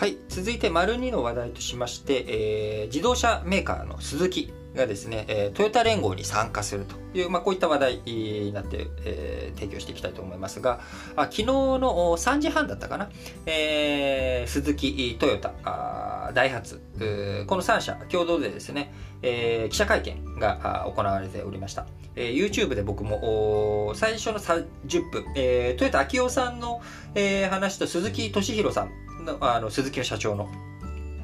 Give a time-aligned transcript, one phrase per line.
[0.00, 10.80] はい、続いて丸2の話題としまして、えー、自動車メーカーのスズキがですね、えー、トヨタ連合に参加するという、まあ、こういった話題になって、えー、提供していきたいと思いますが、
[11.16, 13.10] あ昨日の3時半だったかな、
[13.44, 16.80] えー、鈴木、トヨタ、あダイハツ、
[17.46, 21.86] この3社共同でですね、えー、記者会見が行われておりました。
[22.16, 24.64] えー、YouTube で僕も最初の30
[25.10, 26.80] 分、えー、トヨタ秋夫さんの、
[27.14, 29.09] えー、話と鈴木俊弘さん、
[29.40, 30.48] あの、鈴木の社長の、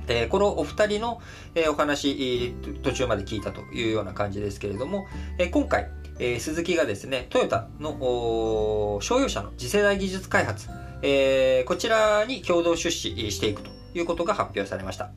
[0.08, 1.20] え、このお二人の、
[1.54, 5.06] え、お話、途中まで聞いたというような感じですけれども、
[5.38, 10.68] え、今回、えー、鈴木がですね、トヨタの商用車の次世代技術開発、
[11.02, 15.10] え、こちらに共同出資していくということが発表されました。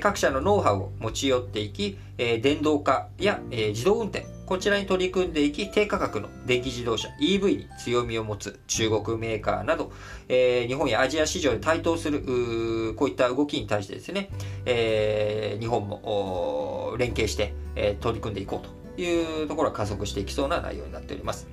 [0.00, 9.92] 各社のノウハウを持ち寄っていき、電動化や自動運転、こちらに取り組んでいき、低価格の電気自動車 EV に強みを持つ中国メーカーなど
[10.28, 14.30] え、日本やアジア市場に台頭する、こういった動きに対してですね
[14.64, 21.48] え、日本も連携してえ、取り組んでいこうというところは加速していきそうな内容になっております。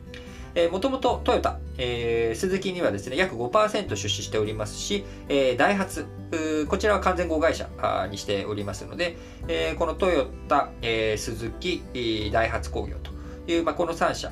[0.55, 6.05] えー、もともとトヨタ、えー、鈴木にはですね、約5%出資しておりますし、えー、ダイハツ、
[6.67, 7.69] こちらは完全子会社
[8.09, 11.83] にしておりますので、えー、このトヨタ、えー、鈴木、
[12.31, 13.11] ダイハツ工業と
[13.51, 14.31] いう、まあ、この3社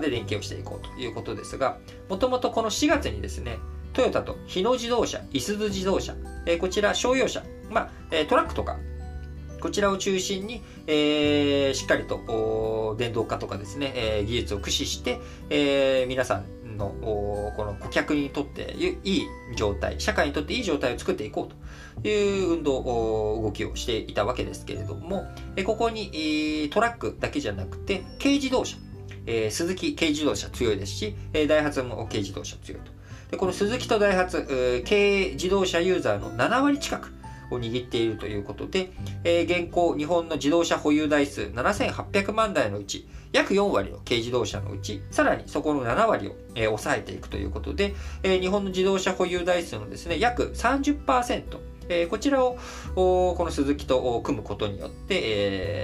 [0.00, 3.58] で連携をしていこうということですが、もともとこの4月にですね、
[3.92, 6.14] トヨタと日野自動車、いすゞ自動車、
[6.46, 7.90] えー、こちら商用車、まあ、
[8.28, 8.78] トラックとか
[9.60, 16.94] こちらを中心に、えー、しっかりと電動化とかですね、えー、技術を駆使して、えー、皆さんの
[17.56, 22.82] この顧客にとっていい状態、社会にとっていい状態を作っていこうという運動、
[23.42, 25.26] 動きをしていたわけですけれども、
[25.64, 28.78] ここにトラックだけじゃなくて、軽自動車、
[29.26, 32.92] えー、鈴木軽自動車強いですし、ダイハツも軽自動車強いと。
[33.30, 37.12] でこの鈴木とダイハツ、軽自動車ユーザーの7割近く、
[37.50, 38.92] を握っているということで、
[39.24, 52.56] えー、現行日本の自動車保有台数7800万台のうち、約4割の軽自動車のうち、さらにそこの7割を、えー、抑えていくということで、えー、日本の自動車保有台数のですね、約30%、えー、こちらを
[52.94, 55.20] この鈴木と組むことによって、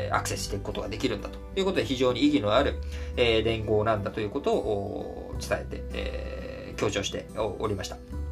[0.07, 2.77] えー、アクセスしていくことができるんだということで非常に意義のある、
[3.17, 8.26] えー、連合なんだということを伝えて、えー、強調しておりました。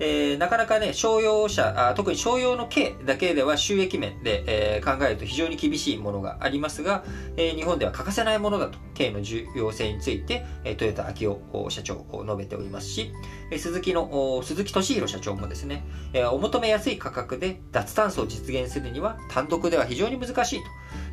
[0.00, 7.04] えー、なかなかね、商用車、あ特に商用の軽だけでは収益面で、えー、考えると非常に厳しいものがありますが、
[7.36, 13.12] えー、日本では欠かせないものだと、軽の重要性について、えー、トヨタ秋夫社長を述べておりますし、
[13.50, 20.60] えー、鈴木の、鈴木俊弘社長もですね、えー、お求めやすい価格で脱炭素を実現するには単独では非常に難しい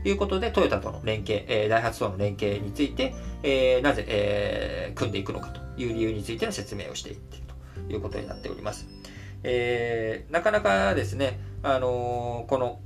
[0.04, 7.55] ということで、トヨタとの連携、え、ダイハツとの連携について、えー、なぜ、えー、組んでいくのかという理由についての説明をしていっていると。
[7.90, 8.88] いうことになっております。
[9.44, 12.80] えー、なかなかですね、あのー、この、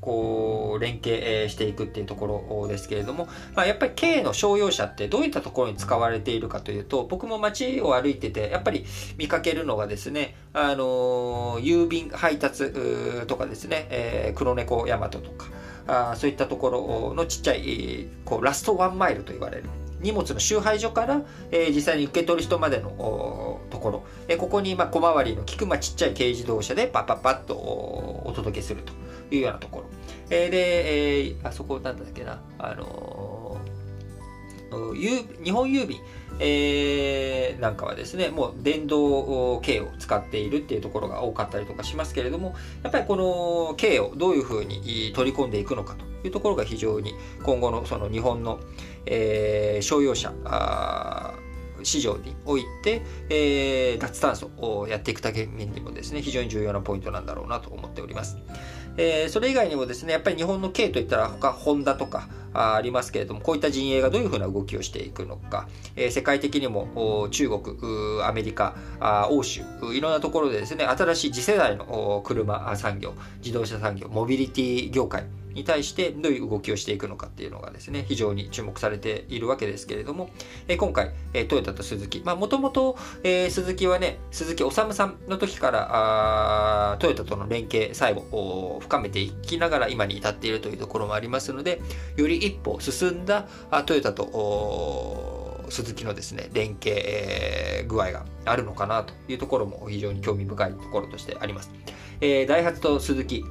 [0.00, 8.86] こう、連携していくっていうところですけれども、まあ、やっぱり軽の商用車ってどういったところに使われているかというと、僕も街を歩いてて、やっぱり
[9.18, 12.72] 見かけるのがですね、あの、郵便配達
[13.26, 15.48] とかですね、えー、黒猫ヤマトとか、
[15.86, 19.64] あそういったところのちっちゃい、こう、ラストワンマイルと言われる、
[20.00, 28.92] 荷物の集配所から、えー、実際に受け取る人までのところ、えー、ここに、まあ、小回りの利く、まあ、ちっちゃい軽自動車でパッパッパッとお届けすると
[29.34, 29.86] いうようなところ。
[30.30, 35.98] えー、で、えー、あそこなんだっけな、あのー、日本郵便、
[36.38, 48.60] えー、なんかはですね、もう電動軽を使っているっていうところが多かったりとかしますけれども、やっぱりこの軽をどういうふうに取り込んでいくのかというところが非常に今後のその日本の、
[49.06, 50.32] えー、商用車
[51.82, 58.38] 市場において、えー、脱炭素をやっていくためにもですね、非常に重要なポイントなんだろうなと思っております。
[58.96, 68.74] えー、それ以外にもですね、やっぱり日本の軽といったら他、ホンダとかあありますけれども、こういった陣営がどういうふうな動きをしていくのか、えー、世界的にも中国、アメリカ、
[69.30, 69.62] 欧州、
[69.92, 75.24] いろんなところでですね、新しい次世代の車産業、自動車産業、モビリティ業界、
[75.54, 80.30] に対してどういう動きをしていくのかっていうのがですね、非常に注目されているわけですけれども、
[80.68, 91.80] え今回、えトヨタと鈴木、まあもともと、え鈴木はね、鈴木治さんの時からあトヨタとの連携、最後を深めていきながら今に至っているというところもありますので、
[92.16, 101.70] より一歩進んだあトヨタと鈴木のですね、連携、具合があるのかなというところも非常に興味深いところとしてあります。
[102.20, 103.44] え、ダイハツと鈴木、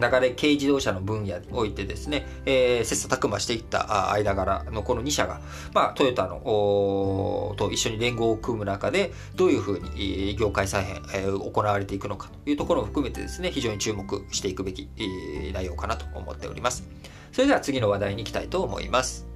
[0.00, 5.40] 流れ軽自動車の分野においてですね、えー、切磋琢磨していった間柄のこの2社が、
[5.72, 14.88] まあ、トヨタのと一緒に連合を組む中で、どういうふうに業界再編、えー、行われていくのかというところも含めてですね、非常に注目していくべき
[15.52, 16.84] 内容かなと思っております。
[17.32, 19.33] それでは次の話題に行きたいと思います。